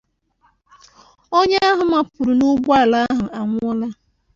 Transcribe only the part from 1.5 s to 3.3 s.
ahụ mapụrụ n'ụgbọala ahụ